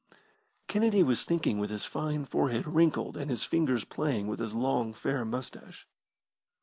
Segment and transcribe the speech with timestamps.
[0.67, 4.95] Kennedy was thinking with his fine forehead wrinkled and his fingers playing with his long,
[4.95, 5.87] fair moustache.